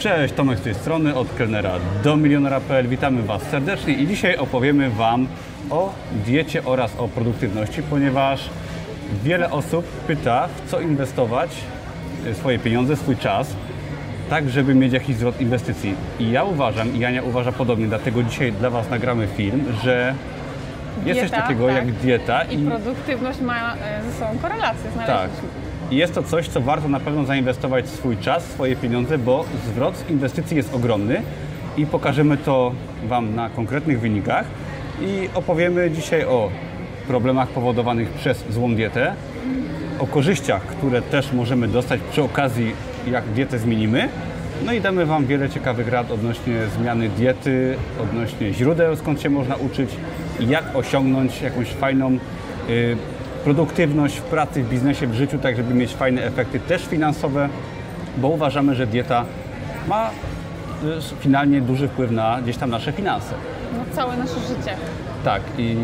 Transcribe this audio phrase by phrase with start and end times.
[0.00, 1.72] Cześć, Tomek z tej strony, od kelnera
[2.04, 2.88] do milionera.pl.
[2.88, 5.26] Witamy Was serdecznie i dzisiaj opowiemy Wam
[5.70, 5.92] o
[6.26, 8.50] diecie oraz o produktywności, ponieważ
[9.24, 11.50] wiele osób pyta, w co inwestować
[12.26, 13.56] e, swoje pieniądze, swój czas,
[14.30, 15.94] tak żeby mieć jakiś zwrot inwestycji.
[16.18, 20.14] I ja uważam, i Jania uważa podobnie, dlatego dzisiaj dla Was nagramy film, że
[21.04, 21.76] jest coś Dieta, takiego tak.
[21.76, 25.30] jak dieta I produktywność ma e, ze sobą korelację, tak.
[25.90, 29.96] I jest to coś, co warto na pewno zainwestować swój czas, swoje pieniądze, bo zwrot
[29.96, 31.22] z inwestycji jest ogromny
[31.76, 32.72] i pokażemy to
[33.08, 34.46] Wam na konkretnych wynikach
[35.00, 36.50] i opowiemy dzisiaj o
[37.06, 39.14] problemach powodowanych przez złą dietę,
[39.98, 42.72] o korzyściach, które też możemy dostać przy okazji,
[43.10, 44.08] jak dietę zmienimy.
[44.66, 49.56] No i damy Wam wiele ciekawych rad odnośnie zmiany diety, odnośnie źródeł, skąd się można
[49.56, 49.90] uczyć
[50.40, 52.18] i jak osiągnąć jakąś fajną
[52.68, 52.96] y,
[53.44, 57.48] produktywność w pracy, w biznesie, w życiu, tak żeby mieć fajne efekty też finansowe,
[58.18, 59.24] bo uważamy, że dieta
[59.88, 63.34] ma y, finalnie duży wpływ na gdzieś tam nasze finanse.
[63.72, 64.76] No, całe nasze życie.
[65.24, 65.76] Tak i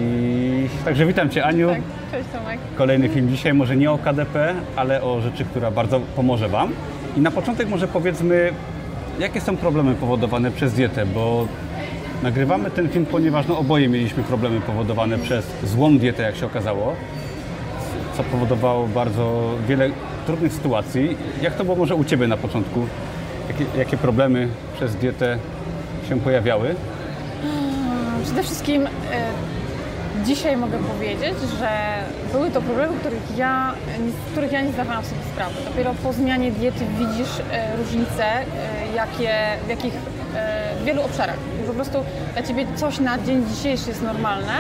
[0.84, 1.68] także witam Cię Aniu.
[1.68, 1.80] Tak.
[2.12, 2.60] Cześć Tomek.
[2.76, 6.72] Kolejny film dzisiaj, może nie o KDP, ale o rzeczy, która bardzo pomoże Wam.
[7.16, 8.52] I na początek może powiedzmy,
[9.18, 11.46] jakie są problemy powodowane przez dietę, bo
[12.22, 16.94] nagrywamy ten film, ponieważ no, oboje mieliśmy problemy powodowane przez złą dietę, jak się okazało,
[18.16, 19.90] co powodowało bardzo wiele
[20.26, 21.16] trudnych sytuacji.
[21.42, 22.86] Jak to było może u Ciebie na początku?
[23.48, 25.38] Jakie, jakie problemy przez dietę
[26.08, 26.74] się pojawiały?
[28.24, 28.88] Przede wszystkim e,
[30.24, 31.68] dzisiaj mogę powiedzieć, że
[32.32, 33.72] były to problemy, których ja,
[34.32, 35.54] których ja nie zdawałam sobie sprawy.
[35.64, 38.44] Dopiero po zmianie diety widzisz e, różnice, e,
[38.94, 39.32] jakie,
[39.66, 39.92] w jakich
[40.80, 41.36] w wielu obszarach.
[41.66, 41.98] Po prostu
[42.32, 44.52] dla Ciebie coś na dzień dzisiejszy jest normalne,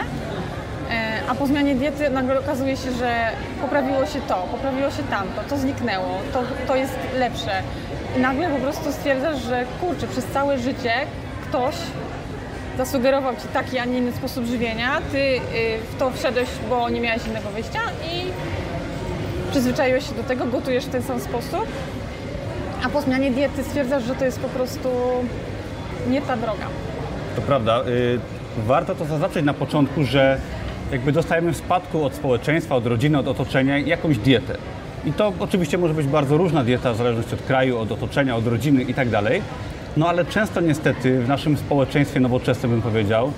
[1.28, 3.28] A po zmianie diety nagle okazuje się, że
[3.60, 7.62] poprawiło się to, poprawiło się tamto, to zniknęło, to, to jest lepsze.
[8.16, 10.92] I nagle po prostu stwierdzasz, że kurczę, przez całe życie
[11.48, 11.74] ktoś
[12.78, 15.40] zasugerował Ci taki, a nie inny sposób żywienia, Ty y,
[15.92, 17.80] w to wszedłeś, bo nie miałeś innego wyjścia
[18.12, 18.24] i
[19.50, 21.66] przyzwyczaiłeś się do tego, gotujesz w ten sam sposób,
[22.84, 24.88] a po zmianie diety stwierdzasz, że to jest po prostu
[26.08, 26.66] nie ta droga.
[27.36, 27.82] To prawda.
[27.88, 28.18] y,
[28.66, 30.38] Warto to zaznaczyć na początku, że
[30.92, 34.56] jakby dostajemy w spadku od społeczeństwa, od rodziny, od otoczenia jakąś dietę.
[35.06, 38.46] I to oczywiście może być bardzo różna dieta, w zależności od kraju, od otoczenia, od
[38.46, 39.08] rodziny i tak.
[39.96, 43.32] No ale często niestety w naszym społeczeństwie nowoczesnym bym powiedział,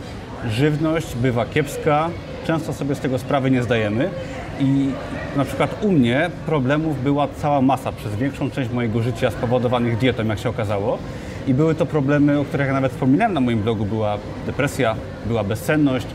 [0.51, 2.11] żywność bywa kiepska,
[2.47, 4.11] często sobie z tego sprawy nie zdajemy.
[4.61, 4.91] I
[5.37, 10.25] na przykład u mnie problemów była cała masa przez większą część mojego życia spowodowanych dietą,
[10.27, 10.99] jak się okazało.
[11.47, 13.85] I były to problemy, o których ja nawet wspominałem na moim blogu.
[13.85, 14.95] Była depresja,
[15.27, 16.07] była bezsenność.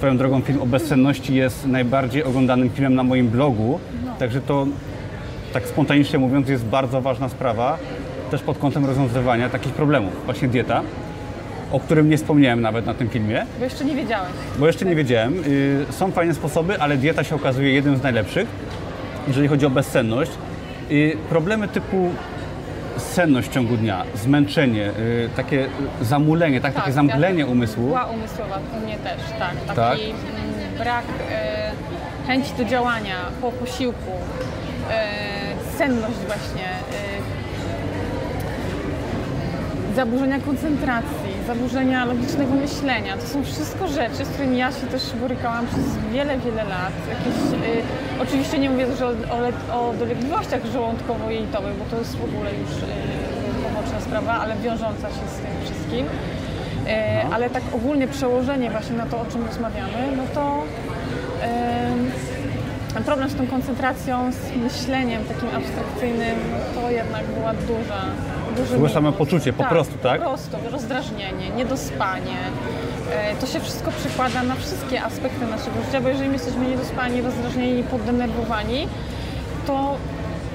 [0.00, 3.80] Swoją drogą film o bezsenności jest najbardziej oglądanym filmem na moim blogu.
[4.18, 4.66] Także to,
[5.52, 7.78] tak spontanicznie mówiąc, jest bardzo ważna sprawa.
[8.30, 10.24] Też pod kątem rozwiązywania takich problemów.
[10.24, 10.82] Właśnie dieta,
[11.72, 13.46] o którym nie wspomniałem nawet na tym filmie.
[13.58, 14.30] Bo jeszcze nie wiedziałeś.
[14.58, 15.34] Bo jeszcze nie wiedziałem.
[15.46, 18.48] Y, Są fajne sposoby, ale dieta się okazuje jednym z najlepszych,
[19.28, 20.30] jeżeli chodzi o bezsenność.
[20.90, 22.08] Y, Problemy typu
[23.00, 25.68] senność w ciągu dnia, zmęczenie, y, takie
[26.02, 27.86] zamulenie, tak, takie zamglenie ja- umysłu.
[27.86, 29.54] Była umysłowa, u mnie też, tak.
[29.66, 29.98] Taki Tak.
[29.98, 31.70] mm, brak e,
[32.26, 34.10] chęci do działania po posiłku,
[34.90, 35.06] e,
[35.78, 37.20] senność właśnie, e,
[39.96, 43.16] zaburzenia koncentracji, zaburzenia logicznego myślenia.
[43.16, 46.92] To są wszystko rzeczy, z którymi ja się też borykałam przez wiele, wiele lat.
[47.08, 52.24] Jakieś, e, oczywiście nie mówię już o, o, o dolegliwościach żołądkowo-jelitowych, bo to jest w
[52.24, 52.86] ogóle już e,
[53.68, 56.06] poboczna sprawa, ale wiążąca się z tym wszystkim.
[56.88, 60.62] E, ale tak ogólnie przełożenie właśnie na to, o czym rozmawiamy, no to
[61.42, 62.10] em,
[63.04, 66.38] problem z tą koncentracją, z myśleniem takim abstrakcyjnym,
[66.74, 68.02] to jednak była duża,
[68.60, 70.20] duży Złe samopoczucie, po prostu, tak?
[70.20, 72.36] Po prostu, rozdrażnienie, niedospanie.
[73.12, 77.22] E, To się wszystko przekłada na wszystkie aspekty naszego życia, bo jeżeli my jesteśmy niedospani,
[77.22, 78.88] rozdrażnieni, poddenerwowani,
[79.66, 79.96] to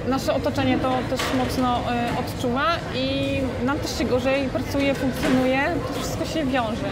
[0.07, 2.65] nasze otoczenie to też mocno e, odczuwa
[2.95, 6.89] i nam też się gorzej pracuje, funkcjonuje, to wszystko się wiąże.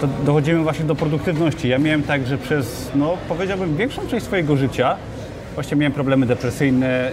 [0.00, 1.68] To dochodzimy właśnie do produktywności.
[1.68, 4.96] Ja miałem tak, że przez, no powiedziałbym, większą część swojego życia
[5.54, 7.10] właśnie miałem problemy depresyjne,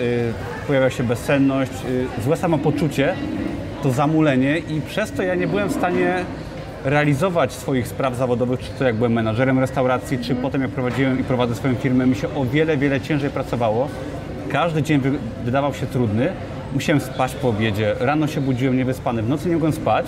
[0.64, 1.72] pojawiała się bezsenność,
[2.20, 3.14] y, złe samopoczucie,
[3.84, 6.16] to zamulenie i przez to ja nie byłem w stanie
[6.86, 11.24] realizować swoich spraw zawodowych, czy to jak byłem menadżerem restauracji, czy potem jak prowadziłem i
[11.24, 13.88] prowadzę swoją firmę, mi się o wiele, wiele ciężej pracowało.
[14.52, 16.30] Każdy dzień wy- wydawał się trudny.
[16.74, 20.06] Musiałem spać po obiedzie, rano się budziłem niewyspany, w nocy nie mogłem spać.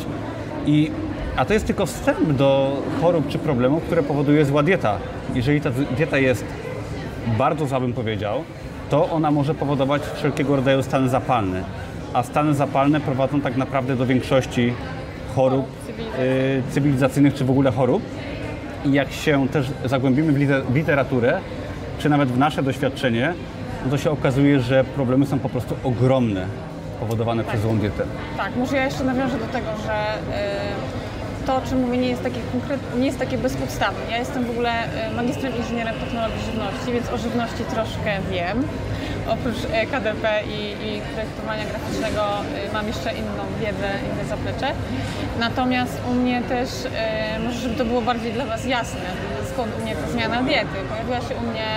[0.65, 0.91] I,
[1.35, 4.97] a to jest tylko wstęp do chorób czy problemów, które powoduje zła dieta.
[5.35, 6.45] Jeżeli ta dieta jest
[7.37, 8.43] bardzo zła, bym powiedział,
[8.89, 11.63] to ona może powodować wszelkiego rodzaju stany zapalne.
[12.13, 14.73] a stany zapalne prowadzą tak naprawdę do większości
[15.35, 15.65] chorób
[16.19, 18.03] y, cywilizacyjnych czy w ogóle chorób.
[18.85, 21.39] I jak się też zagłębimy w liter- w literaturę,
[21.99, 23.33] czy nawet w nasze doświadczenie,
[23.85, 26.45] no to się okazuje, że problemy są po prostu ogromne,
[26.99, 28.03] powodowane przez złą dietę.
[28.37, 31.04] Tak, może ja jeszcze nawiążę do tego, że y,
[31.45, 33.99] to, o czym mówię, nie jest takie konkretne, nie jest takie bezpodstawne.
[34.11, 38.67] Ja jestem w ogóle y, magistrem inżynierem technologii żywności, więc o żywności troszkę wiem.
[39.29, 42.21] Oprócz y, KDP i, i projektowania graficznego
[42.69, 44.67] y, mam jeszcze inną wiedzę, inne zaplecze.
[45.39, 46.69] Natomiast u mnie też,
[47.43, 49.09] może żeby to było bardziej dla Was jasne,
[49.53, 50.77] skąd u mnie ta zmiana diety.
[50.89, 51.67] Pojawiła się u mnie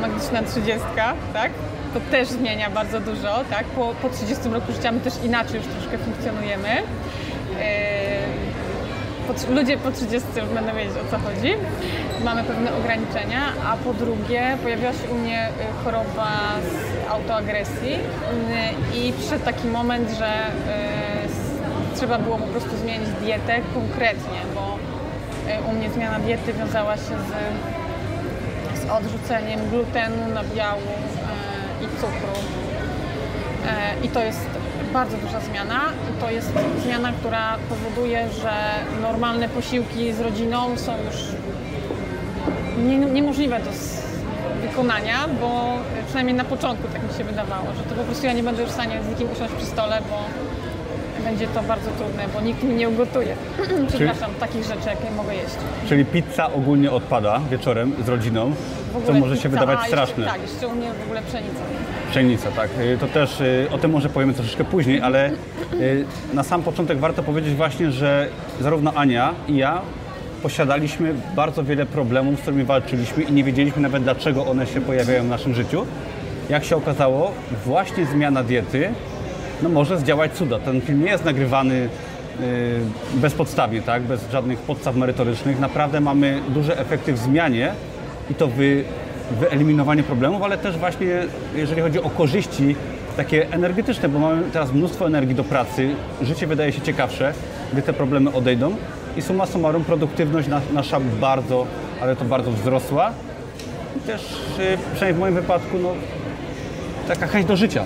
[0.00, 0.80] magiczna 30,
[1.32, 1.50] tak?
[1.94, 3.64] To też zmienia bardzo dużo, tak?
[3.64, 6.68] Po, po 30 roku życia my też inaczej już troszkę funkcjonujemy.
[6.68, 8.05] Yy,
[9.54, 11.54] ludzie po 30 już będą wiedzieć o co chodzi.
[12.24, 16.30] Mamy pewne ograniczenia, a po drugie pojawiła się u mnie y, choroba
[16.62, 20.46] z autoagresji y, i przyszedł taki moment, że
[21.92, 24.78] y, trzeba było po prostu zmienić dietę konkretnie, bo
[25.70, 27.32] u mnie zmiana diety wiązała się z
[28.76, 30.80] z odrzuceniem glutenu, nabiału
[31.82, 32.36] i cukru.
[34.02, 34.46] I to jest
[34.96, 35.80] bardzo duża zmiana.
[36.10, 36.52] I to jest
[36.84, 38.52] zmiana, która powoduje, że
[39.02, 41.16] normalne posiłki z rodziną są już
[42.84, 43.70] nie, niemożliwe do
[44.62, 48.42] wykonania, bo przynajmniej na początku tak mi się wydawało, że to po prostu ja nie
[48.42, 50.16] będę już w stanie z nikim usiąść przy stole, bo
[51.24, 53.36] będzie to bardzo trudne, bo nikt mi nie ugotuje.
[53.88, 55.56] Przepraszam, takich rzeczy, jakie mogę jeść.
[55.88, 58.52] Czyli pizza ogólnie odpada wieczorem z rodziną,
[59.00, 60.24] W co ogóle może się wydawać a, straszne.
[60.24, 61.60] Jeszcze, tak, jeszcze u mnie w ogóle pszenica.
[62.10, 62.70] Pszenica, tak.
[62.80, 65.30] Y, To też y, o tym może powiemy troszeczkę później, ale
[65.72, 66.04] y,
[66.34, 68.28] na sam początek warto powiedzieć właśnie, że
[68.60, 69.80] zarówno Ania i ja
[70.42, 75.24] posiadaliśmy bardzo wiele problemów, z którymi walczyliśmy i nie wiedzieliśmy nawet dlaczego one się pojawiają
[75.24, 75.86] w naszym życiu.
[76.48, 77.32] Jak się okazało,
[77.64, 78.90] właśnie zmiana diety
[79.62, 80.58] no, może zdziałać cuda.
[80.58, 81.88] Ten film nie jest nagrywany
[83.14, 84.02] bezpodstawnie, tak?
[84.02, 85.60] bez żadnych podstaw merytorycznych.
[85.60, 87.72] Naprawdę mamy duże efekty w zmianie
[88.30, 88.84] i to wy,
[89.40, 91.06] wyeliminowanie problemów, ale też właśnie
[91.54, 92.76] jeżeli chodzi o korzyści
[93.16, 97.32] takie energetyczne, bo mamy teraz mnóstwo energii do pracy, życie wydaje się ciekawsze,
[97.72, 98.76] gdy te problemy odejdą
[99.16, 101.66] i summa summarum produktywność na, nasza bardzo,
[102.00, 103.12] ale to bardzo wzrosła
[103.96, 104.22] i też
[104.58, 105.88] y, przynajmniej w moim wypadku no,
[107.08, 107.84] taka chęć do życia.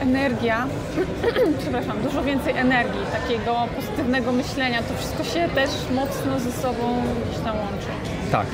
[0.00, 0.66] Energia,
[1.60, 7.44] przepraszam, dużo więcej energii, takiego pozytywnego myślenia, to wszystko się też mocno ze sobą gdzieś
[7.44, 7.86] tam łączy.
[8.32, 8.46] Tak.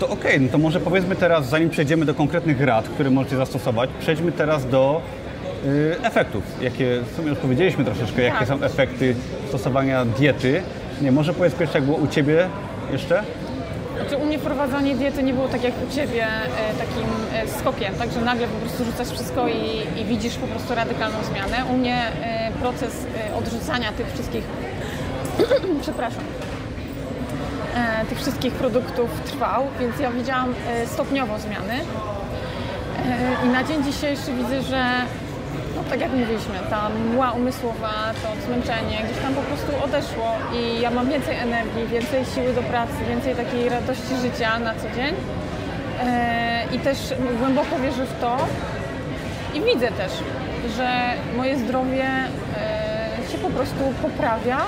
[0.00, 3.90] To okej, no to może powiedzmy teraz, zanim przejdziemy do konkretnych rad, które możecie zastosować,
[4.00, 5.02] przejdźmy teraz do
[5.64, 9.14] y, efektów, jakie w sumie już powiedzieliśmy troszeczkę, jakie są efekty
[9.48, 10.62] stosowania diety.
[11.02, 12.48] Nie, może powiedz pierwsze, jak było u Ciebie
[12.92, 13.22] jeszcze?
[14.00, 17.94] Znaczy u mnie wprowadzanie diety nie było tak jak u Ciebie e, takim e, skokiem,
[17.94, 21.64] tak, że nagle po prostu rzucasz wszystko i, i widzisz po prostu radykalną zmianę.
[21.72, 23.06] U mnie e, proces
[23.38, 24.44] odrzucania tych wszystkich,
[25.82, 26.24] przepraszam,
[28.08, 31.74] tych wszystkich produktów trwał, więc ja widziałam e, stopniowo zmiany.
[31.74, 34.84] E, I na dzień dzisiejszy widzę, że
[35.76, 40.80] no, tak jak mówiliśmy, ta mgła umysłowa, to zmęczenie gdzieś tam po prostu odeszło i
[40.80, 45.14] ja mam więcej energii, więcej siły do pracy, więcej takiej radości życia na co dzień.
[46.00, 46.98] E, I też
[47.38, 48.36] głęboko wierzę w to
[49.54, 50.12] i widzę też,
[50.76, 50.90] że
[51.36, 54.58] moje zdrowie e, się po prostu poprawia.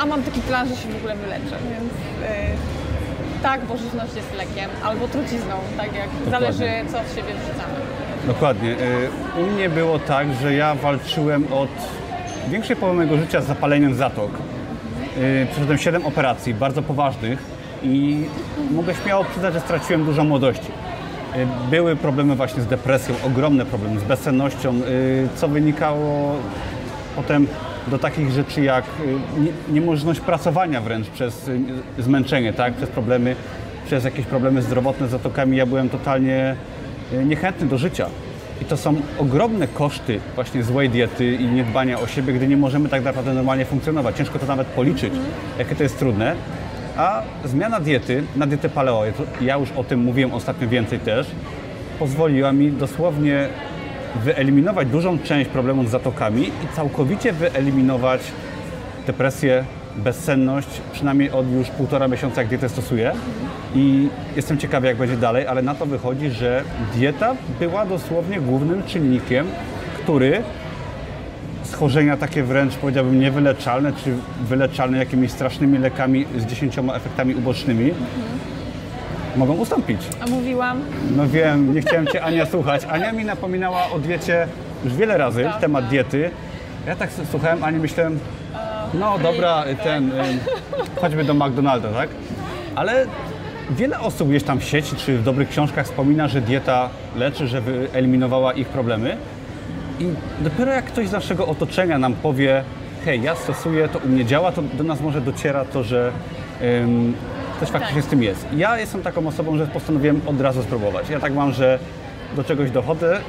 [0.00, 1.92] A mam taki plan, że się w ogóle wyleczę, więc
[2.30, 7.74] e, tak, bo żywność jest lekiem albo trucizną, tak jak zależy co od siebie wrzucamy.
[8.26, 8.70] Dokładnie.
[8.70, 9.08] Y,
[9.40, 11.68] U mnie było tak, że ja walczyłem od
[12.48, 14.30] większej połowy mojego życia z zapaleniem zatok.
[15.18, 17.38] Y, Przeszedłem 7 operacji, bardzo poważnych
[17.82, 18.24] i
[18.70, 20.72] mogę śmiało przyznać, że straciłem dużo młodości.
[21.36, 26.36] Y, Były problemy właśnie z depresją, ogromne problemy z bezsennością, y, co wynikało
[27.16, 27.46] potem
[27.88, 31.58] do takich rzeczy jak y, nie- niemożność pracowania wręcz przez y,
[31.98, 32.74] zmęczenie, tak?
[32.74, 33.36] przez problemy,
[33.86, 35.56] przez jakieś problemy zdrowotne z zatokami.
[35.56, 36.56] Ja byłem totalnie
[37.12, 38.06] y, niechętny do życia.
[38.62, 42.88] I to są ogromne koszty właśnie złej diety i niedbania o siebie, gdy nie możemy
[42.88, 44.16] tak naprawdę normalnie funkcjonować.
[44.16, 45.12] Ciężko to nawet policzyć,
[45.58, 46.34] jakie to jest trudne.
[46.96, 49.02] A zmiana diety na dietę paleo,
[49.40, 51.26] ja już o tym mówiłem ostatnio więcej też,
[51.98, 53.48] pozwoliła mi dosłownie
[54.24, 58.20] wyeliminować dużą część problemów z zatokami i całkowicie wyeliminować
[59.06, 59.64] depresję,
[59.96, 63.12] bezsenność, przynajmniej od już półtora miesiąca, jak dietę stosuję.
[63.74, 66.64] I jestem ciekawy, jak będzie dalej, ale na to wychodzi, że
[66.94, 69.46] dieta była dosłownie głównym czynnikiem,
[70.02, 70.42] który
[71.62, 74.14] schorzenia takie wręcz powiedziałbym niewyleczalne, czy
[74.48, 77.90] wyleczalne jakimiś strasznymi lekami z dziesięcioma efektami ubocznymi,
[79.40, 80.00] mogą ustąpić.
[80.20, 80.80] A mówiłam,
[81.16, 82.82] No wiem, nie chciałem Cię Ania słuchać.
[82.90, 84.46] Ania mi napominała o diecie
[84.84, 85.60] już wiele razy, Prawda.
[85.60, 86.30] temat diety.
[86.86, 88.18] Ja tak słuchałem Ani, myślałem,
[88.94, 90.14] no dobra, ten, y,
[91.00, 92.08] chodźmy do McDonalda, tak?
[92.74, 93.06] Ale
[93.70, 97.60] wiele osób gdzieś tam w sieci czy w dobrych książkach wspomina, że dieta leczy, że
[97.60, 99.16] wyeliminowała ich problemy.
[100.00, 100.06] I
[100.40, 102.64] dopiero jak ktoś z naszego otoczenia nam powie,
[103.04, 106.12] hej, ja stosuję, to u mnie działa, to do nas może dociera to, że
[106.62, 107.14] ym,
[107.60, 108.46] coś faktycznie z tym jest.
[108.56, 111.10] Ja jestem taką osobą, że postanowiłem od razu spróbować.
[111.10, 111.78] Ja tak mam, że
[112.36, 113.20] do czegoś dochodzę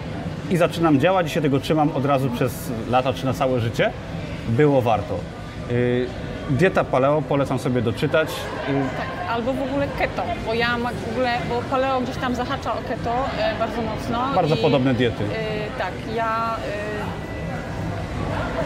[0.50, 3.92] i zaczynam działać i się tego trzymam od razu przez lata czy na całe życie.
[4.50, 5.16] Było warto.
[5.70, 6.08] Yy,
[6.50, 8.30] dieta paleo, polecam sobie doczytać.
[8.68, 12.36] Yy, tak, albo w ogóle keto, bo ja ma- w ogóle, bo paleo gdzieś tam
[12.36, 14.36] zahacza o keto e, bardzo mocno.
[14.36, 15.24] Bardzo i, podobne diety.
[15.24, 15.28] e,
[15.80, 16.56] tak, ja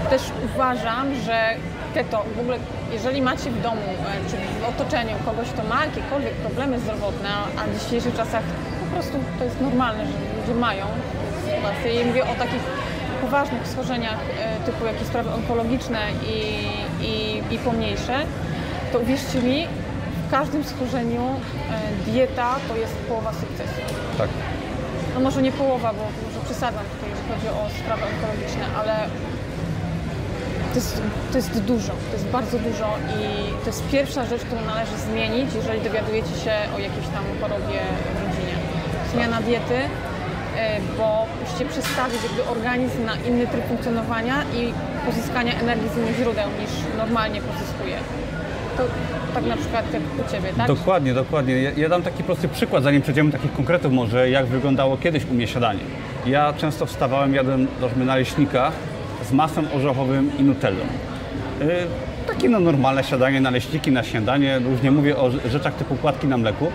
[0.08, 0.22] e, też
[0.56, 1.56] uważam, że
[1.96, 2.58] keto, w ogóle
[2.94, 7.62] jeżeli macie w domu, e, czy w otoczeniu kogoś, kto ma jakiekolwiek problemy zdrowotne, a
[7.68, 8.44] w dzisiejszych czasach
[8.82, 10.86] po prostu to jest normalne, że ludzie mają
[11.46, 11.94] sytuację.
[11.94, 12.64] Ja mówię o takich
[13.22, 16.00] poważnych schorzeniach e, typu jakieś sprawy onkologiczne
[16.34, 16.38] i,
[17.10, 18.16] i, i pomniejsze,
[18.92, 19.68] to uwierzcie mi,
[20.28, 23.82] w każdym schorzeniu e, dieta to jest połowa sukcesu.
[24.18, 24.30] tak.
[25.14, 28.94] No może nie połowa, bo może przesadzam tutaj, jeżeli chodzi o sprawy onkologiczne, ale
[30.76, 31.02] to jest,
[31.32, 32.88] to jest dużo, to jest bardzo dużo
[33.20, 33.22] i
[33.64, 37.80] to jest pierwsza rzecz, którą należy zmienić, jeżeli dowiadujecie się o jakiejś tam chorobie
[38.16, 38.56] w rodzinie.
[39.14, 39.80] Zmiana diety,
[40.58, 44.74] e, bo musicie przestawić jakby organizm na inny tryb funkcjonowania i
[45.06, 47.98] pozyskania energii z innych źródeł niż normalnie pozyskuje.
[48.78, 48.84] To
[49.34, 50.68] tak na przykład jak u Ciebie, tak?
[50.68, 51.62] Dokładnie, dokładnie.
[51.62, 55.26] Ja, ja dam taki prosty przykład, zanim przejdziemy do takich konkretów może, jak wyglądało kiedyś
[55.26, 55.84] u mnie siadanie.
[56.26, 58.72] Ja często wstawałem, jadłem dożmy naleśnika
[59.30, 60.86] z masłem orzechowym i nutellą.
[61.60, 61.68] Yy,
[62.28, 66.28] takie no normalne siadanie, naleśniki na śniadanie, już nie mówię o rze- rzeczach typu płatki
[66.28, 66.68] na mleku.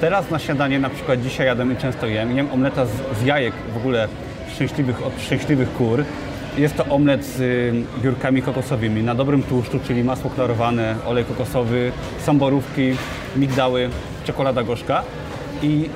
[0.00, 2.90] Teraz na śniadanie, na przykład dzisiaj jadłem i często jem, jem omleta z,
[3.22, 4.08] z jajek w ogóle
[4.54, 6.04] szczęśliwych, od szczęśliwych kur.
[6.58, 7.72] Jest to omlet z y,
[8.02, 11.92] biurkami kokosowymi na dobrym tłuszczu, czyli masło klarowane, olej kokosowy,
[12.26, 12.92] są borówki,
[13.36, 13.90] migdały,
[14.24, 15.02] czekolada gorzka.
[15.62, 15.88] I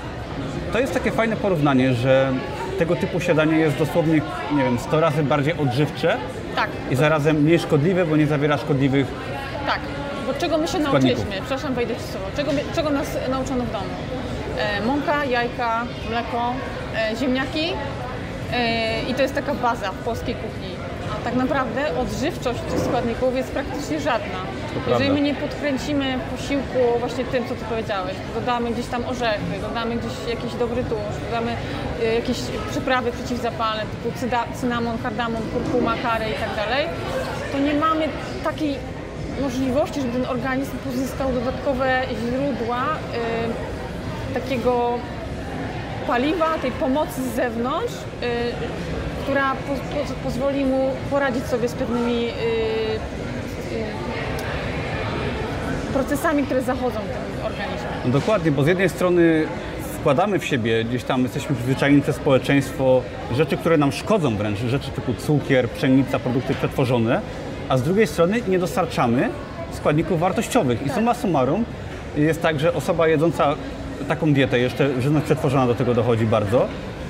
[0.73, 2.33] to jest takie fajne porównanie, że
[2.79, 4.15] tego typu siadanie jest dosłownie,
[4.57, 6.17] nie wiem, 100 razy bardziej odżywcze
[6.57, 9.07] Tak, i zarazem mniej szkodliwe, bo nie zawiera szkodliwych
[9.67, 9.81] Tak,
[10.27, 11.03] bo czego my się Składników.
[11.03, 11.37] nauczyliśmy?
[11.47, 12.27] Przepraszam, wejdę ci słowo.
[12.37, 13.85] Czego, czego nas nauczono w domu?
[14.59, 16.53] E, mąka, jajka, mleko,
[17.13, 17.73] e, ziemniaki
[18.53, 20.69] e, i to jest taka baza w polskiej kuchni.
[21.25, 24.39] Tak naprawdę odżywczość tych składników jest praktycznie żadna.
[24.89, 29.97] Jeżeli my nie podkręcimy posiłku właśnie tym, co ty powiedziałeś, dodamy gdzieś tam orzechy, dodamy
[29.97, 31.57] gdzieś jakiś dobry tłuszcz, dodamy
[32.03, 32.39] e, jakieś
[32.71, 34.27] przyprawy przeciwzapalne typu
[34.61, 36.87] cynamon, kardamon, kurkuma, kary i tak dalej,
[37.53, 38.09] to nie mamy
[38.45, 38.77] takiej
[39.41, 44.99] możliwości, żeby ten organizm pozyskał dodatkowe źródła y, takiego
[46.07, 48.27] paliwa, tej pomocy z zewnątrz, y,
[49.23, 52.33] która po, po, pozwoli mu poradzić sobie z pewnymi y, y,
[55.93, 57.89] procesami, które zachodzą w tym organizmie.
[58.05, 59.47] No dokładnie, bo z jednej strony
[60.01, 63.03] wkładamy w siebie, gdzieś tam jesteśmy przyzwyczajeni przez społeczeństwo,
[63.37, 67.21] rzeczy, które nam szkodzą wręcz, rzeczy typu cukier, pszenica, produkty przetworzone,
[67.69, 69.29] a z drugiej strony nie dostarczamy
[69.73, 70.87] składników wartościowych.
[70.87, 71.65] I summa summarum
[72.17, 73.55] jest tak, że osoba jedząca
[74.09, 76.69] taką dietę, jeszcze żywność przetworzona do tego dochodzi bardzo,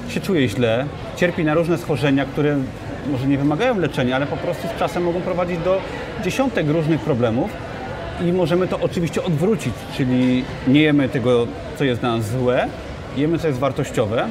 [0.08, 2.56] się czuje źle, cierpi na różne schorzenia, które
[3.12, 5.80] może nie wymagają leczenia, ale po prostu z czasem mogą prowadzić do
[6.24, 7.50] dziesiątek różnych problemów,
[8.20, 11.46] i możemy to oczywiście odwrócić, czyli nie jemy tego,
[11.78, 12.68] co jest dla nas złe,
[13.16, 14.26] jemy, co jest wartościowe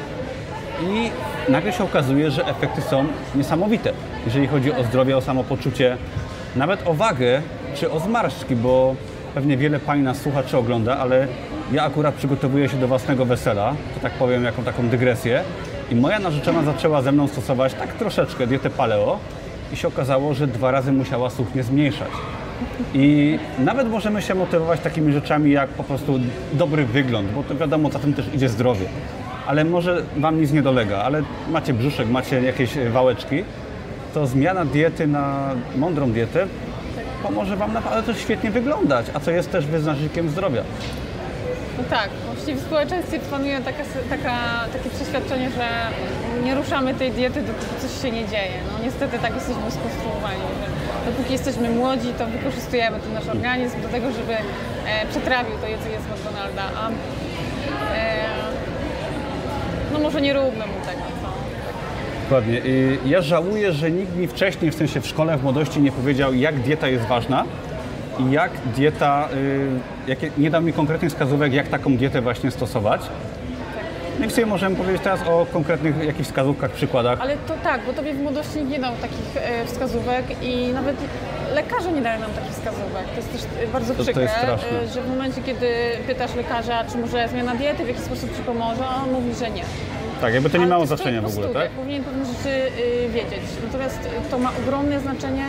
[0.90, 1.10] i
[1.52, 3.94] nagle się okazuje, że efekty są niesamowite,
[4.26, 5.98] jeżeli chodzi o zdrowie, o samopoczucie,
[6.56, 7.42] nawet o wagę
[7.76, 8.96] czy o zmarszczki, bo
[9.34, 11.28] pewnie wiele pań nas słucha czy ogląda, ale
[11.72, 15.44] ja akurat przygotowuję się do własnego wesela, to tak powiem, jaką taką dygresję
[15.92, 19.20] i moja narzeczona zaczęła ze mną stosować tak troszeczkę dietę paleo
[19.74, 22.12] i się okazało, że dwa razy musiała suknię zmniejszać.
[22.94, 26.20] I nawet możemy się motywować takimi rzeczami jak po prostu
[26.54, 28.86] dobry wygląd, bo to wiadomo, za tym też idzie zdrowie.
[29.48, 33.44] Ale może Wam nic nie dolega, ale macie brzuszek, macie jakieś e, wałeczki,
[34.14, 36.48] to zmiana diety na mądrą dietę
[37.24, 40.64] pomoże Wam naprawdę też świetnie wyglądać, a co jest też wyznacznikiem zdrowia.
[41.78, 44.36] No tak, właściwie w społeczeństwie panuje taka, taka,
[44.74, 45.68] takie przeświadczenie, że
[46.44, 48.58] nie ruszamy tej diety, dopóki coś się nie dzieje.
[48.72, 53.88] No niestety tak jesteśmy skonstruowani, że dopóki jesteśmy młodzi, to wykorzystujemy ten nasz organizm do
[53.88, 56.94] tego, żeby e, przetrawił to jedzenie z McDonalda, a e,
[59.94, 61.02] no może nie róbmy mu tego?
[62.24, 62.62] Dokładnie.
[63.06, 66.60] Ja żałuję, że nikt mi wcześniej, w sensie w szkole, w młodości nie powiedział, jak
[66.60, 67.46] dieta jest ważna
[68.20, 69.68] i jak dieta, y,
[70.08, 73.02] jakie, nie dał mi konkretnych wskazówek, jak taką dietę właśnie stosować.
[74.20, 77.22] No i w sumie możemy powiedzieć teraz o konkretnych jakichś wskazówkach, przykładach.
[77.22, 80.96] Ale to tak, bo tobie w młodości nie dał takich e, wskazówek i nawet
[81.56, 83.04] lekarze nie dają nam takich wskazówek.
[83.12, 84.68] To jest też e, bardzo To- to przykre, straszne.
[84.84, 85.68] e, że w momencie, kiedy
[86.08, 89.50] pytasz lekarza, czy może zmiana diety w jakiś sposób ci pomoże, a on mówi, że
[89.50, 89.64] nie.
[90.22, 91.70] Tak, jakby to nie miało znaczenia w ogóle, tak?
[91.70, 92.50] Powinien pewne rzeczy
[93.06, 93.44] y, wiedzieć.
[93.66, 94.00] Natomiast
[94.32, 95.46] to ma ogromne znaczenie.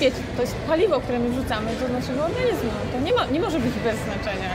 [0.00, 2.70] Wiecie, to jest paliwo, które my wrzucamy do naszego organizmu.
[2.92, 4.50] To nie, ma, nie może być bez znaczenia.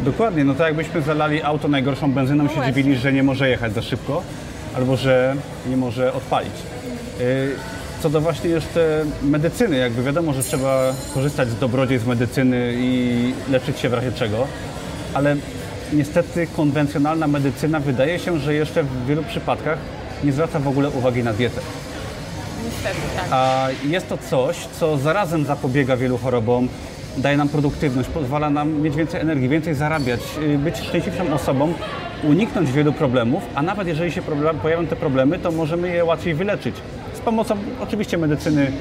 [0.00, 2.72] Dokładnie, no to jakbyśmy zalali auto najgorszą benzyną, No się właśnie.
[2.72, 4.22] dziwili, że nie może jechać za szybko,
[4.76, 5.34] albo że
[5.70, 6.52] nie może odpalić.
[7.20, 7.24] Yy,
[8.02, 13.78] Co do właśnie jeszcze medycyny, jakby wiadomo, że trzeba korzystać z dobrodziejstw medycyny i leczyć
[13.78, 14.46] się w razie czego,
[15.14, 15.36] ale
[15.92, 19.78] niestety konwencjonalna medycyna wydaje się, że jeszcze w wielu przypadkach
[20.24, 21.60] nie zwraca w ogóle uwagi na dietę.
[22.82, 23.26] Tak.
[23.30, 26.68] A jest to coś, co zarazem zapobiega wielu chorobom,
[27.16, 31.72] daje nam produktywność, pozwala nam mieć więcej energii, więcej zarabiać, y, być szczęśliwszą osobą,
[32.24, 36.34] uniknąć wielu problemów, a nawet jeżeli się problem, pojawią te problemy, to możemy je łatwiej
[36.34, 36.74] wyleczyć.
[37.14, 38.72] Z pomocą oczywiście medycyny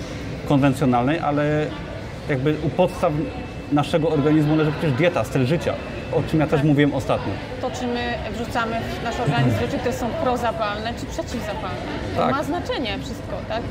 [0.48, 1.66] konwencjonalnej, ale
[2.30, 3.14] jakby u podstaw
[3.72, 5.74] naszego organizmu leży przecież dieta, styl życia,
[6.14, 7.34] o czym ja też mówiłem ostatnio.
[7.62, 11.92] To, czy my wrzucamy w nasz organizm rzeczy, które są prozapalne, czy przeciwzapalne.
[12.16, 12.32] To Tak.
[12.36, 13.62] ma znaczenie wszystko, tak?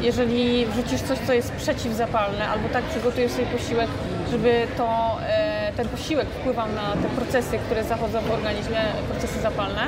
[0.00, 3.88] Jeżeli wrzucisz coś, co jest przeciwzapalne, albo tak przygotujesz sobie posiłek,
[4.30, 8.76] żeby to, e, ten posiłek wpływał na te procesy, które zachodzą w organizmie,
[9.10, 9.82] procesy zapalne,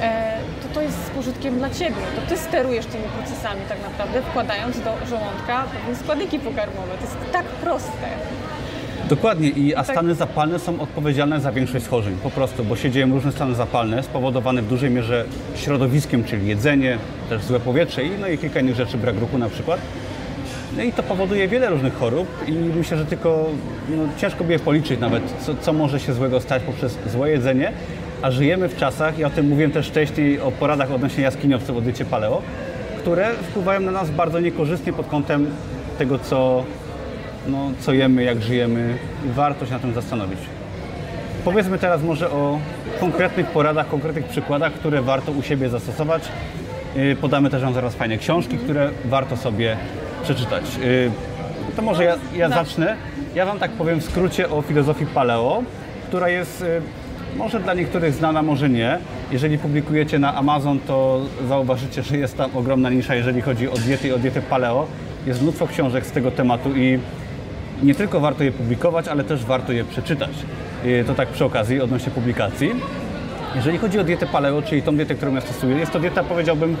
[0.00, 1.96] e, to to jest z pożytkiem dla Ciebie.
[2.16, 6.92] To Ty sterujesz tymi procesami tak naprawdę, wkładając do żołądka pewne składniki pokarmowe.
[6.98, 8.08] To jest tak proste.
[9.08, 9.96] Dokładnie i a Tak.
[9.96, 14.02] stany zapalne są odpowiedzialne za większość schorzeń, po prostu, bo się dzieją różne stany zapalne
[14.02, 15.24] spowodowane w dużej mierze
[15.56, 16.98] środowiskiem, czyli jedzenie,
[17.28, 19.80] też złe powietrze i, no i kilka innych rzeczy, brak ruchu na przykład.
[20.76, 23.46] No i to powoduje wiele różnych chorób i myślę, że tylko
[23.88, 27.72] no, ciężko by je policzyć nawet, co, co może się złego stać poprzez złe jedzenie,
[28.22, 31.80] a żyjemy w czasach, ja o tym mówiłem też wcześniej, o poradach odnośnie jaskiniowców o
[31.80, 32.42] diecie paleo,
[32.98, 35.46] które wpływają na nas bardzo niekorzystnie pod kątem
[35.98, 36.64] tego, co,
[37.46, 38.94] no, co jemy, jak żyjemy
[39.26, 40.38] i warto się na tym zastanowić.
[41.44, 42.58] Powiedzmy teraz może o
[43.00, 46.22] konkretnych poradach, konkretnych przykładach, które warto u siebie zastosować.
[46.96, 49.76] Yy, Podamy też Wam zaraz fajne książki, które warto sobie
[50.22, 50.64] przeczytać.
[50.78, 51.10] Yy,
[51.76, 52.54] To może ja, ja No.
[52.54, 52.96] zacznę.
[53.34, 55.62] Ja Wam tak powiem w skrócie o filozofii paleo,
[56.08, 56.80] która jest yy,
[57.36, 58.98] może dla niektórych znana, może nie.
[59.32, 64.08] Jeżeli publikujecie na Amazon, to zauważycie, że jest tam ogromna nisza, jeżeli chodzi o diety
[64.08, 64.86] i o dietę paleo.
[65.26, 66.98] Jest mnóstwo książek z tego tematu i
[67.82, 70.30] nie tylko warto je publikować, ale też warto je przeczytać.
[70.84, 72.70] Yy, To tak przy okazji odnośnie publikacji.
[73.54, 76.76] Jeżeli chodzi o dietę paleo, czyli tą dietę, którą ja stosuję, jest to dieta, powiedziałbym,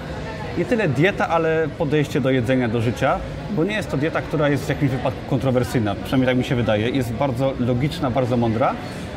[0.58, 3.18] nie tyle dieta, ale podejście do jedzenia, do życia,
[3.56, 6.54] bo nie jest to dieta, która jest w jakimś wypadku kontrowersyjna, przynajmniej tak mi się
[6.54, 6.90] wydaje.
[6.90, 8.74] Jest bardzo logiczna, bardzo mądra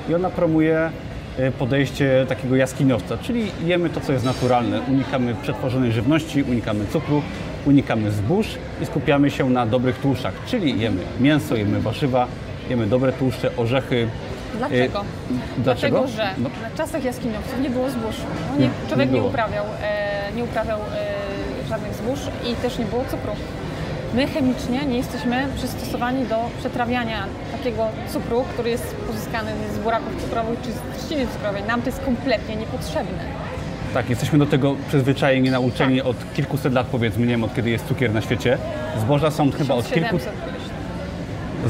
[0.09, 0.91] i ona promuje e,
[1.59, 4.81] podejście takiego jaskiniowca, czyli jemy to, co jest naturalne.
[4.81, 7.21] Unikamy przetworzonej żywności, unikamy cukru,
[7.65, 8.47] unikamy zbóż
[8.81, 12.27] i skupiamy się na dobrych tłuszczach, czyli jemy mięso, jemy warzywa,
[12.69, 14.07] jemy dobre tłuszcze, orzechy.
[14.57, 14.99] Dlaczego?
[14.99, 15.03] E,
[15.63, 15.97] Dlaczego?
[15.99, 16.49] Dlatego, że No.
[16.69, 18.15] na czasach jaskiniowców nie było zbóż.
[18.51, 22.19] No nie, Nie, człowiek nie nie, uprawiał, e, nie uprawiał e, żadnych zbóż
[22.51, 23.31] i też nie było cukru.
[24.13, 27.23] My chemicznie nie jesteśmy przystosowani do przetrawiania
[27.63, 31.63] takiego cukru, który jest pozyskany z buraków cukrowych czy z trzciny cukrowej.
[31.63, 33.19] Nam to jest kompletnie niepotrzebne.
[33.93, 36.07] Tak, jesteśmy do tego przyzwyczajeni, nauczeni Tak.
[36.07, 38.57] od kilkuset lat, powiedzmy, nie wiem od kiedy jest cukier na świecie.
[39.01, 40.61] Zboża są chyba od kilku, 700 kiedyś.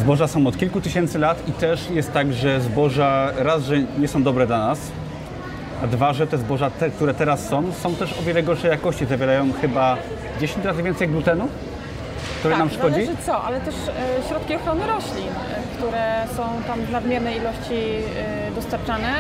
[0.01, 4.07] zboża są od kilku tysięcy lat i też jest tak, że zboża raz, że nie
[4.07, 4.79] są dobre dla nas,
[5.83, 9.05] a dwa, że te zboża, te, które teraz są, są też o wiele gorszej jakości.
[9.05, 9.97] Zawierają chyba
[10.41, 11.47] 10 razy więcej glutenu,
[12.39, 12.93] który tak, nam szkodzi.
[12.93, 15.27] zależy co, ale też e, środki ochrony roślin,
[15.91, 17.73] które są tam w nadmiernej ilości
[18.17, 19.13] e, dostarczane,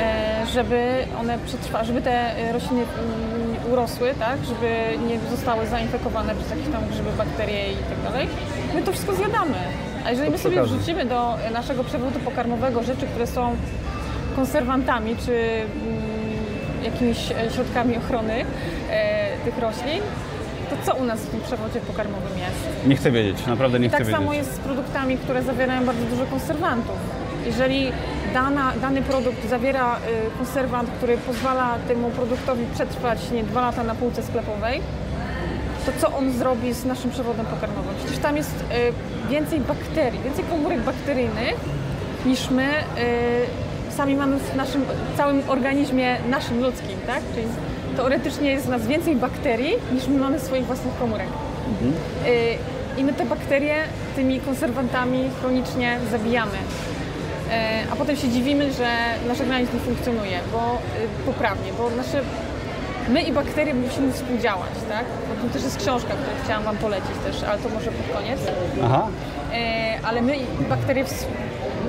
[0.00, 6.34] e, żeby one przetrwa, żeby te e, rośliny mm, urosły, tak, żeby nie zostały zainfekowane
[6.34, 8.28] przez jakieś tam grzyby, bakterie i tak dalej.
[8.74, 9.58] My to wszystko zjadamy.
[10.06, 13.56] A jeżeli my sobie wrzucimy do naszego przewodu pokarmowego rzeczy, które są
[14.36, 18.44] konserwantami czy mm, jakimiś e, środkami ochrony
[18.90, 20.02] e, tych roślin,
[20.76, 22.86] to co u nas w tym przewodzie pokarmowym jest?
[22.86, 24.20] Nie chcę wiedzieć, naprawdę nie I chcę tak wiedzieć.
[24.20, 26.96] samo jest z produktami, które zawierają bardzo dużo konserwantów.
[27.46, 27.92] Jeżeli
[28.34, 33.94] dana, dany produkt zawiera y, konserwant, który pozwala temu produktowi przetrwać nie dwa lata na
[33.94, 34.80] półce sklepowej,
[35.86, 37.94] to co on zrobi z naszym przewodem pokarmowym?
[37.98, 41.54] Przecież tam jest y, więcej bakterii, więcej komórek bakteryjnych
[42.26, 42.68] niż my
[43.90, 44.84] y, sami mamy w naszym
[45.16, 47.20] całym organizmie naszym ludzkim, tak?
[47.34, 47.46] Czyli
[47.96, 51.28] teoretycznie jest w nas więcej bakterii niż my mamy swoich własnych komórek.
[52.26, 53.74] Y, i my te bakterie
[54.16, 56.58] tymi konserwantami chronicznie zabijamy.
[57.50, 58.88] E, a potem się dziwimy, że
[59.28, 60.58] nasz organizm nie funkcjonuje, bo
[61.22, 62.20] y, poprawnie, bo nasze
[63.08, 65.04] my i bakterie musimy współdziałać, tak?
[65.28, 68.40] Bo tu też jest książka, którą chciałam Wam polecić też, ale to może pod koniec.
[68.84, 69.08] Aha.
[70.04, 71.04] Ale my i bakterie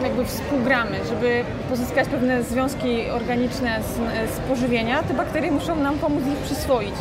[0.06, 3.96] jakby współgramy, żeby pozyskać pewne związki organiczne z,
[4.32, 6.96] z pożywienia, te bakterie muszą nam pomóc ich przyswoić.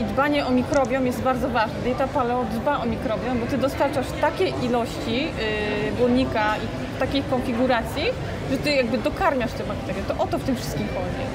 [0.00, 1.74] I dbanie o mikrobiom jest bardzo ważne.
[1.84, 8.04] Dieta paleo dba o mikrobiom, bo ty dostarczasz takie ilości yy, błonnika i takiej konfiguracji,
[8.50, 10.02] że ty jakby dokarmiasz te bakterie.
[10.08, 11.26] To o to w tym wszystkim chodzi.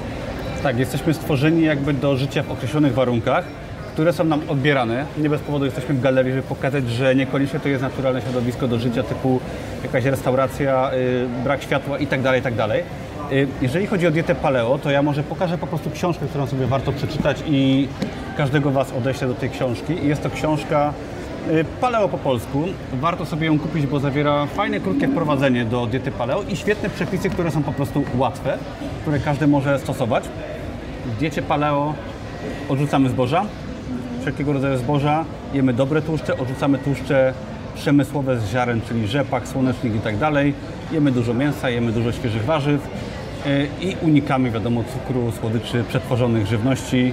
[0.62, 3.44] Tak, jesteśmy stworzeni jakby do życia w określonych warunkach,
[3.92, 5.04] które są nam odbierane.
[5.18, 8.78] Nie bez powodu jesteśmy w galerii, żeby pokazać, że niekoniecznie to jest naturalne środowisko do
[8.78, 9.40] życia, typu
[9.82, 12.68] jakaś restauracja, y, brak światła itd., itd.
[13.32, 16.66] Y, Jeżeli chodzi o dietę paleo, to ja może pokażę po prostu książkę, którą sobie
[16.66, 17.88] warto przeczytać i
[18.36, 20.06] każdego Was odeślę do tej książki.
[20.06, 20.92] Jest to książka
[21.50, 22.64] y, paleo po polsku.
[22.92, 27.30] Warto sobie ją kupić, bo zawiera fajne, krótkie wprowadzenie do diety paleo i świetne przepisy,
[27.30, 28.58] które są po prostu łatwe,
[29.02, 30.24] które każdy może stosować.
[31.06, 31.94] W diecie paleo
[32.68, 33.44] odrzucamy zboża,
[34.20, 37.34] wszelkiego rodzaju zboża, jemy dobre tłuszcze, odrzucamy tłuszcze
[37.74, 40.54] przemysłowe z ziaren, czyli rzepak, słonecznik i tak dalej.
[40.92, 42.88] Jemy dużo mięsa, jemy dużo świeżych warzyw
[43.46, 47.12] yy, i unikamy, wiadomo, cukru, słodyczy, przetworzonych żywności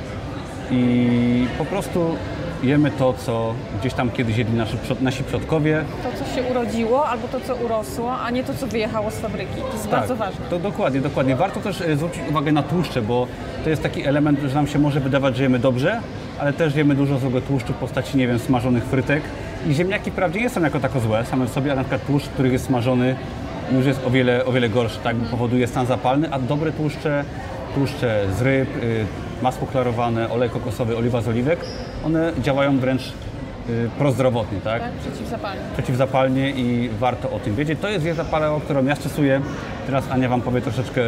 [0.72, 2.16] i po prostu
[2.64, 5.86] jemy to, co gdzieś tam kiedyś jedli nasi, nasi przodkowie.
[6.04, 9.56] To, co się urodziło, albo to, co urosło, a nie to, co wyjechało z fabryki.
[9.56, 10.46] To jest bardzo ważne.
[10.50, 11.36] To dokładnie, dokładnie.
[11.36, 13.28] Warto też e, zwrócić uwagę na tłuszcze, bo
[13.64, 16.02] to jest taki element, że nam się może wydawać, że jemy dobrze,
[16.40, 19.24] ale też jemy dużo złego tłuszczu w postaci, nie wiem, smażonych frytek.
[19.68, 22.28] I ziemniaki wprawdzie nie są jako tako złe same w sobie, ale na przykład tłuszcz,
[22.28, 23.16] który jest smażony,
[23.72, 27.24] już jest o wiele, o wiele gorszy, tak, powoduje stan zapalny, a dobre tłuszcze,
[27.76, 29.06] tłuszcze z ryb, y,
[29.42, 31.60] masło klarowane, olej kokosowy, oliwa z oliwek,
[32.06, 34.82] one działają wręcz y, prozdrowotnie, tak?
[34.82, 34.92] Tak?
[34.92, 35.62] Przeciwzapalne.
[35.74, 37.80] przeciwzapalnie i warto o tym wiedzieć.
[37.80, 39.42] To jest dieta paleo, którą ja stosuję.
[39.86, 41.02] Teraz Ania Wam powie troszeczkę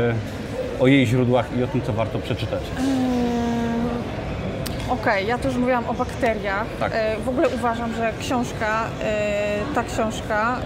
[0.80, 2.62] o jej źródłach i o tym, co warto przeczytać.
[4.90, 6.66] Okej, ja tu już mówiłam o bakteriach.
[6.80, 6.92] Tak.
[6.96, 10.58] E, w ogóle uważam, że książka, e, ta książka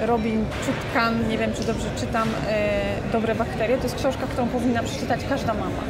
[0.00, 2.28] e, Robin Czutkan, nie wiem czy dobrze czytam,
[3.12, 5.82] Dobre bakterie, to jest książka, którą powinna przeczytać każda mama.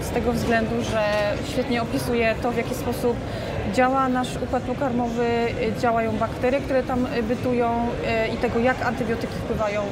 [0.00, 1.02] Z tego względu, że
[1.48, 3.16] świetnie opisuje to, w jaki sposób
[3.74, 5.26] działa nasz układ pokarmowy,
[5.80, 7.88] działają bakterie, które tam bytują
[8.34, 9.82] i tego, jak antybiotyki wpływają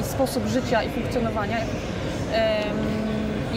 [0.00, 1.56] i sposób życia i funkcjonowania.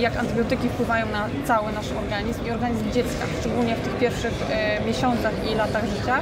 [0.01, 4.33] I jak antybiotyki wpływają na cały nasz organizm i organizm dziecka, szczególnie w tych pierwszych
[4.49, 6.19] e, miesiącach i latach życia.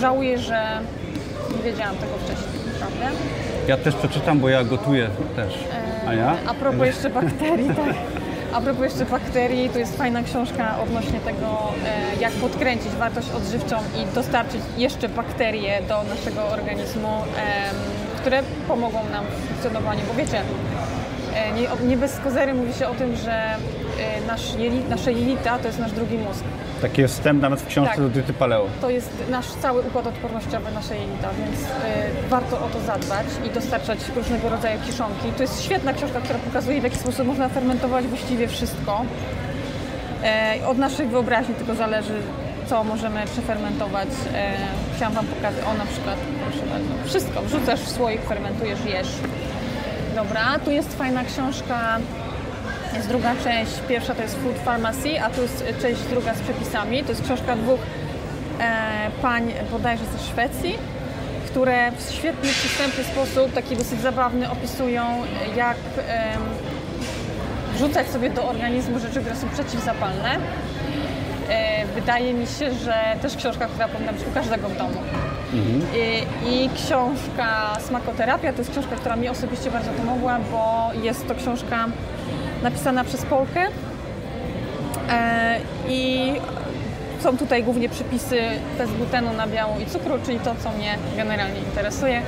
[0.00, 0.80] Żałuję, że
[1.56, 3.06] nie wiedziałam tego wcześniej, prawda?
[3.68, 5.54] Ja też przeczytam, bo ja gotuję też.
[6.06, 6.36] Ania?
[6.46, 7.94] A propos jeszcze bakterii, tak.
[8.52, 11.72] A propos jeszcze bakterii, to jest fajna książka odnośnie tego,
[12.16, 17.08] e, jak podkręcić wartość odżywczą i dostarczyć jeszcze bakterie do naszego organizmu,
[18.24, 20.00] które pomogą nam w funkcjonowaniu.
[20.08, 20.73] Bo wiecie, e,
[21.56, 23.56] nie, nie bez kozery mówi się o tym, że e,
[24.26, 26.44] nasz jeli, nasze jelita to jest nasz drugi mózg.
[26.82, 28.00] Taki jest wstęp nawet w książce Tak.
[28.00, 28.66] do diety paleo.
[28.80, 31.68] To jest nasz cały układ odpornościowy, nasze jelita, więc y,
[32.28, 35.32] warto o to zadbać i dostarczać różnego rodzaju kiszonki.
[35.36, 39.04] To jest świetna książka, która pokazuje, w jaki sposób można fermentować właściwie wszystko.
[40.24, 42.14] E, od naszej wyobraźni tylko zależy,
[42.66, 44.08] co możemy przefermentować.
[44.34, 44.52] E,
[44.96, 47.42] chciałam Wam pokazać, o na przykład, proszę bardzo, wszystko.
[47.42, 49.08] Wrzucasz w słoik, fermentujesz, jesz.
[50.14, 51.98] Dobra, tu jest fajna książka
[52.94, 57.02] jest druga część, pierwsza to jest Food Pharmacy, a tu jest część druga z przepisami.
[57.02, 57.80] To jest książka dwóch
[58.60, 60.74] e, pań bodajże ze Szwecji,
[61.46, 65.04] które w świetny, przystępny sposób, taki dosyć zabawny, opisują
[65.56, 65.76] jak
[66.08, 66.42] em,
[67.74, 70.36] wrzucać sobie do organizmu rzeczy, które są przeciwzapalne.
[71.48, 75.00] E, wydaje mi się, że też książka, która powinna być u każdego w domu.
[75.54, 81.34] I, I książka Smakoterapia to jest książka, która mi osobiście bardzo pomogła, bo jest to
[81.34, 81.86] książka
[82.62, 83.66] napisana przez Polkę
[85.10, 86.32] e, i
[87.20, 88.40] są tutaj głównie przepisy
[88.78, 92.22] bez glutenu, nabiału i cukru, czyli to, co mnie generalnie interesuje.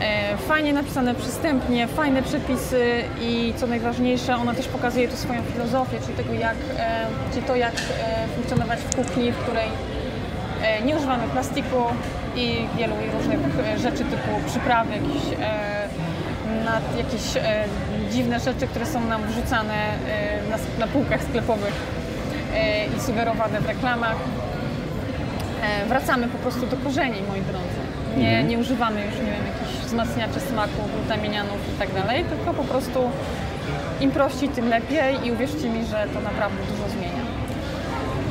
[0.00, 2.84] E, Fajnie napisane przystępnie, fajne przepisy
[3.20, 7.56] i co najważniejsze, ona też pokazuje tu swoją filozofię, czyli tego jak, e, czyli to
[7.56, 9.68] jak e, funkcjonować w kuchni, w której
[10.84, 11.76] Nie używamy plastiku
[12.36, 15.88] i wielu różnych e, rzeczy typu przyprawy, jakieś, e,
[16.98, 17.64] jakieś e,
[18.10, 21.74] dziwne rzeczy, które są nam wrzucane e, na, na półkach sklepowych
[22.54, 24.16] e, i sugerowane w reklamach.
[25.62, 27.80] E, wracamy po prostu do korzeni, moi drodzy.
[28.16, 32.64] Nie, nie używamy już, nie wiem, jakichś wzmacniaczy smaku, glutaminianów i tak dalej, tylko po
[32.64, 33.10] prostu
[34.00, 37.19] im prościej, tym lepiej i uwierzcie mi, że to naprawdę dużo zmienia.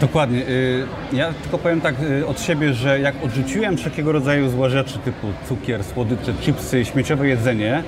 [0.02, 0.40] Dokładnie.
[0.48, 5.00] Y, Ja tylko powiem tak y, od siebie, że jak odrzuciłem wszelkiego rodzaju złe rzeczy
[5.00, 7.84] typu cukier, słodycze, chipsy, śmieciowe jedzenie,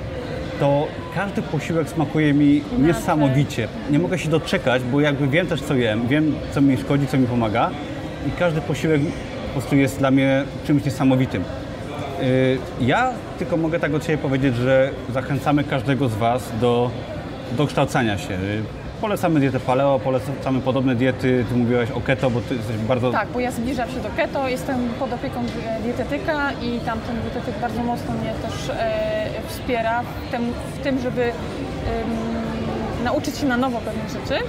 [0.60, 3.68] to każdy posiłek smakuje mi niesamowicie.
[3.92, 7.18] Nie mogę się doczekać, bo jakby wiem też co jem, wiem co mi szkodzi, co
[7.18, 7.70] mi pomaga
[8.28, 9.02] i każdy posiłek
[9.48, 11.44] po prostu jest dla mnie czymś niesamowitym.
[12.24, 16.92] Y, Ja tylko mogę tak od siebie powiedzieć, że zachęcamy każdego z Was do
[17.58, 18.38] dokształcania się.
[19.02, 21.46] Polecamy dietę paleo, polecamy podobne diety.
[21.50, 23.12] Ty mówiłaś o keto, bo ty jesteś bardzo...
[23.12, 27.60] Tak, bo ja zbliżam się do keto, jestem pod opieką e, dietetyka i tamten dietetyk
[27.62, 30.42] bardzo mocno mnie też e, wspiera w tym,
[30.76, 31.32] w tym żeby em,
[33.04, 34.44] nauczyć się na nowo pewnych rzeczy,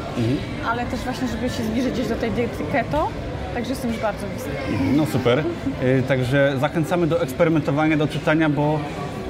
[0.71, 3.09] ale też właśnie, żeby się zbliżyć gdzieś do tej diety keto,
[3.55, 4.51] także jestem już bardzo blisko.
[4.97, 5.45] No super.
[5.83, 8.79] Y, Także zachęcamy do eksperymentowania, do czytania, bo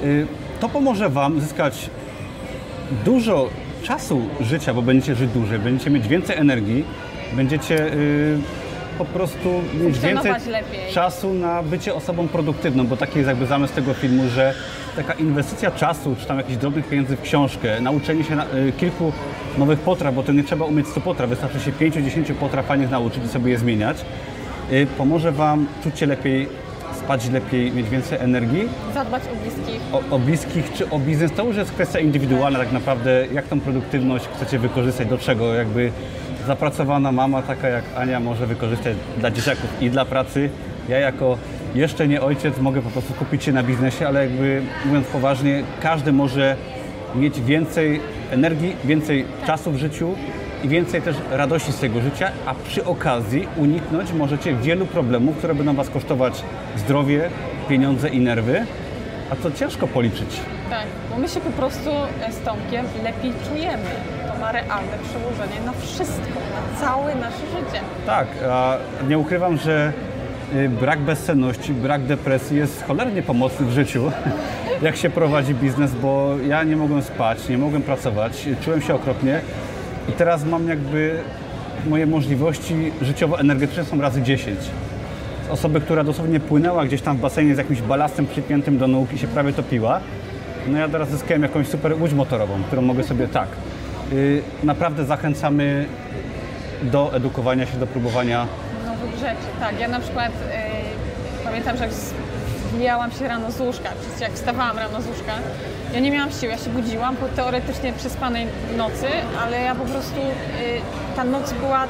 [0.03, 0.27] y,
[0.59, 1.89] to pomoże Wam zyskać
[3.05, 3.49] dużo
[3.83, 6.85] czasu życia, bo będziecie żyć dłużej, będziecie mieć więcej energii,
[7.33, 8.37] będziecie y,
[8.97, 10.93] po prostu mieć więcej lepiej.
[10.93, 14.53] czasu na bycie osobą produktywną, bo taki jest jakby zamysł tego filmu, że
[14.95, 19.11] taka inwestycja czasu, czy tam jakichś drobnych pieniędzy w książkę, nauczenie się na, y, kilku
[19.57, 23.23] nowych potraw, bo to nie trzeba umieć 100 potraw, wystarczy się 5-10 potraw fajnych nauczyć
[23.25, 23.97] i sobie je zmieniać,
[24.71, 26.49] y, pomoże Wam czuć się lepiej,
[26.93, 28.69] spać lepiej, mieć więcej energii?
[28.93, 29.81] Zadbać o bliskich.
[29.91, 33.59] o, o bliskich czy o biznes, to już jest kwestia indywidualna tak naprawdę, jak tą
[33.59, 35.53] produktywność chcecie wykorzystać, do czego?
[35.53, 35.91] Jakby
[36.47, 40.49] zapracowana mama taka jak Ania może wykorzystać dla dzieciaków i dla pracy.
[40.89, 41.37] Ja jako
[41.75, 46.11] jeszcze nie ojciec mogę po prostu kupić się na biznesie, ale jakby mówiąc poważnie, każdy
[46.11, 46.55] może
[47.15, 48.01] mieć więcej
[48.31, 50.15] energii, więcej czasu w życiu
[50.63, 55.55] i więcej też radości z tego życia, a przy okazji uniknąć możecie wielu problemów, które
[55.55, 56.43] będą Was kosztować
[56.77, 57.29] zdrowie,
[57.69, 58.65] pieniądze i nerwy,
[59.31, 60.39] a to ciężko policzyć.
[60.69, 63.89] Tak, bo my się po prostu e, z Tomkiem lepiej czujemy.
[64.27, 67.81] To ma realne przełożenie na wszystko, na całe nasze życie.
[68.05, 69.93] Tak, a nie ukrywam, że
[70.55, 74.11] y, brak bezsenności, brak depresji jest cholernie pomocny w życiu,
[74.81, 79.41] jak się prowadzi biznes, bo ja nie mogłem spać, nie mogłem pracować, czułem się okropnie
[80.09, 81.19] i teraz mam jakby
[81.87, 84.59] moje możliwości życiowo-energetyczne są razy 10.
[85.47, 89.13] Z osoby, która dosłownie płynęła gdzieś tam w basenie z jakimś balastem przypiętym do nóg
[89.13, 89.99] i się prawie topiła,
[90.67, 93.47] no ja teraz zyskałem jakąś super łódź motorową, którą mogę sobie tak.
[94.13, 95.85] y, Naprawdę zachęcamy
[96.83, 98.47] do edukowania się, do próbowania
[98.85, 99.79] Nowych rzeczy, tak.
[99.79, 100.69] Ja na przykład e,
[101.43, 101.87] pamiętam, że
[102.73, 105.33] jak zbijałam się rano z łóżka, czy jak wstawałam rano z łóżka,
[105.93, 109.07] ja nie miałam sił, ja się budziłam po teoretycznie przespanej nocy,
[109.43, 111.87] ale ja po prostu, e, ta noc była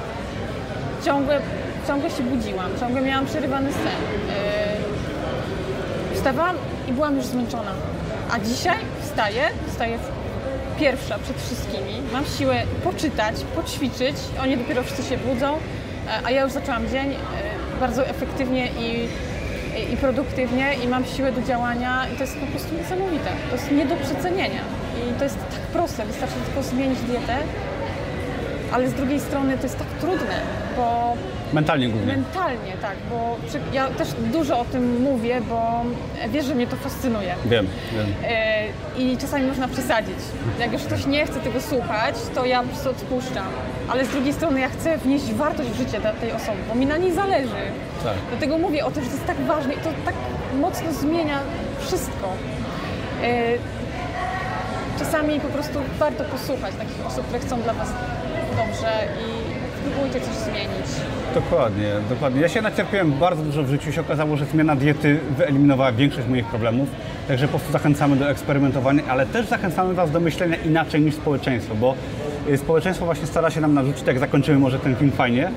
[1.05, 1.41] ciągle,
[1.87, 3.81] ciągle się budziłam, ciągle miałam przerywany sen.
[3.83, 3.87] E,
[6.15, 6.55] wstawałam
[6.87, 7.71] i byłam już zmęczona.
[8.31, 9.97] A dzisiaj wstaję, wstaję
[10.79, 15.57] pierwsza przed wszystkimi, mam siłę poczytać, poćwiczyć, oni dopiero wszyscy się budzą,
[16.25, 17.17] a ja już zaczęłam dzień e,
[17.79, 19.07] bardzo efektywnie i,
[19.93, 23.29] i produktywnie i mam siłę do działania i to jest po prostu niesamowite.
[23.49, 24.61] To jest nie do przecenienia
[24.97, 27.37] i to jest tak proste, wystarczy tylko zmienić dietę,
[28.71, 30.41] ale z drugiej strony to jest tak trudne,
[30.77, 31.13] bo
[31.53, 32.07] mentalnie głównie.
[32.13, 33.37] mentalnie, tak, bo
[33.73, 35.83] ja też dużo o tym mówię, bo
[36.29, 37.35] wiesz, że mnie to fascynuje.
[37.45, 38.05] Wiem, wiem.
[38.23, 38.63] E,
[38.97, 40.15] I czasami można przesadzić.
[40.59, 43.47] Jak już ktoś nie chce tego słuchać, to ja po prostu odpuszczam.
[43.89, 46.85] Ale z drugiej strony ja chcę wnieść wartość w życie dla tej osoby, bo mi
[46.85, 47.63] na niej zależy.
[48.03, 48.13] Tak.
[48.29, 50.15] Dlatego mówię o tym, że to jest tak ważne i to tak
[50.59, 51.39] mocno zmienia
[51.79, 52.27] wszystko.
[53.23, 53.27] E,
[54.99, 57.87] Czasami po prostu warto posłuchać takich osób, które chcą dla Was
[58.57, 58.91] dobrze
[59.27, 59.42] i
[59.83, 60.87] spróbujcie coś zmienić.
[61.35, 62.41] Dokładnie, dokładnie.
[62.41, 63.91] Ja się nacierpiałem bardzo dużo w życiu.
[63.91, 66.89] się okazało, że zmiana diety wyeliminowała większość moich problemów.
[67.27, 71.75] Także po prostu zachęcamy do eksperymentowania, ale też zachęcamy Was do myślenia inaczej niż społeczeństwo,
[71.75, 71.95] bo
[72.49, 75.51] y, społeczeństwo właśnie stara się nam narzucić, jak zakończymy może ten film fajnie,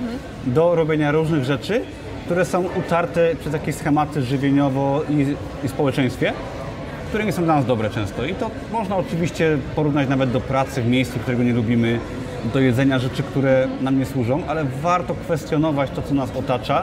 [0.46, 1.80] do robienia różnych rzeczy,
[2.24, 6.32] które są utarte przez jakieś schematy żywieniowo i, i społeczeństwie
[7.08, 8.24] które nie są dla nas dobre często.
[8.24, 11.98] I to można oczywiście porównać nawet do pracy w miejscu, którego nie lubimy,
[12.52, 16.82] do jedzenia rzeczy, które nam nie służą, ale warto kwestionować to, co nas otacza,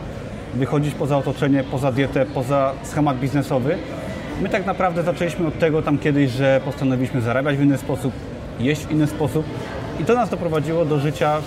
[0.53, 3.77] wychodzić poza otoczenie, poza dietę, poza schemat biznesowy.
[4.41, 8.13] My tak naprawdę zaczęliśmy od tego tam kiedyś, że postanowiliśmy zarabiać w inny sposób,
[8.59, 9.45] jeść w inny sposób
[9.99, 11.41] i to nas doprowadziło do życia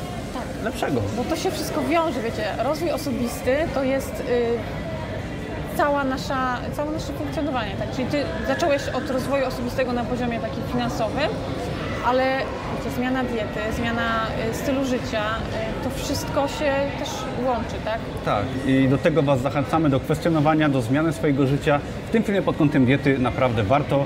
[0.64, 1.00] lepszego.
[1.16, 7.12] Bo to się wszystko wiąże, wiecie, rozwój osobisty to jest y, cała nasza, całe nasze
[7.12, 7.90] funkcjonowanie, tak?
[7.96, 11.30] Czyli ty zacząłeś od rozwoju osobistego na poziomie takim finansowym,
[12.06, 12.38] ale
[12.78, 15.22] wiecie, zmiana diety, zmiana y, stylu życia,
[15.80, 17.08] y, to wszystko się też
[17.46, 17.98] łączy, tak?
[18.24, 21.80] Tak, i do tego Was zachęcamy, do kwestionowania, do zmiany swojego życia.
[22.08, 24.04] W tym filmie pod kątem diety naprawdę warto.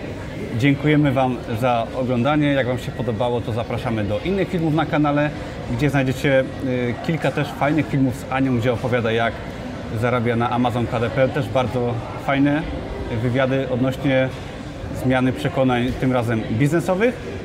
[0.59, 2.53] Dziękujemy Wam za oglądanie.
[2.53, 5.31] Jak Wam się podobało, to zapraszamy do innych filmów na kanale,
[5.73, 9.33] gdzie znajdziecie y, kilka też fajnych filmów z Anią, gdzie opowiada jak
[10.01, 11.29] zarabia na Amazon KDP.
[11.29, 11.95] Też bardzo
[12.27, 12.63] fajne
[13.23, 14.29] wywiady odnośnie
[15.05, 17.40] zmiany przekonań, tym razem biznesowych.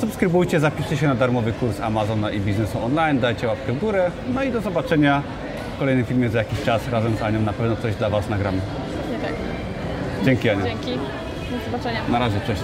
[0.00, 4.10] Subskrybujcie, zapiszcie się na darmowy kurs Amazona i biznesu online, dajcie łapkę w górę.
[4.34, 5.22] No i do zobaczenia
[5.76, 7.40] w kolejnym filmie za jakiś czas razem z Anią.
[7.40, 8.58] Na pewno coś dla Was nagramy.
[9.10, 9.34] Nie tak.
[10.24, 10.64] Dzięki Ania.
[10.64, 10.90] Dzięki.
[11.50, 12.00] Do zobaczenia.
[12.08, 12.62] Na razie, cześć.